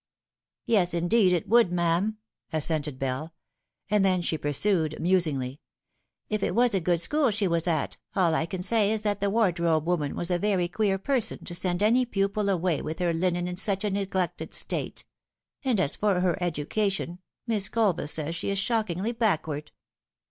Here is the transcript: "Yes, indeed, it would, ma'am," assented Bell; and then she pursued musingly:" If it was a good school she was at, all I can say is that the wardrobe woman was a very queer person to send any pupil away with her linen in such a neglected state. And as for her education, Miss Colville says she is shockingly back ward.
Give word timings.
"Yes, 0.65 0.95
indeed, 0.95 1.31
it 1.31 1.47
would, 1.47 1.71
ma'am," 1.71 2.17
assented 2.51 2.97
Bell; 2.97 3.35
and 3.87 4.03
then 4.03 4.23
she 4.23 4.35
pursued 4.35 4.99
musingly:" 4.99 5.61
If 6.27 6.41
it 6.41 6.55
was 6.55 6.73
a 6.73 6.79
good 6.79 6.99
school 6.99 7.29
she 7.29 7.47
was 7.47 7.67
at, 7.67 7.97
all 8.15 8.33
I 8.33 8.47
can 8.47 8.63
say 8.63 8.91
is 8.91 9.03
that 9.03 9.21
the 9.21 9.29
wardrobe 9.29 9.85
woman 9.85 10.15
was 10.15 10.31
a 10.31 10.39
very 10.39 10.67
queer 10.67 10.97
person 10.97 11.45
to 11.45 11.53
send 11.53 11.83
any 11.83 12.03
pupil 12.07 12.49
away 12.49 12.81
with 12.81 12.97
her 12.97 13.13
linen 13.13 13.47
in 13.47 13.57
such 13.57 13.83
a 13.83 13.91
neglected 13.91 14.55
state. 14.55 15.05
And 15.63 15.79
as 15.79 15.95
for 15.97 16.19
her 16.21 16.35
education, 16.41 17.19
Miss 17.45 17.69
Colville 17.69 18.07
says 18.07 18.35
she 18.35 18.49
is 18.49 18.57
shockingly 18.57 19.11
back 19.11 19.45
ward. 19.45 19.71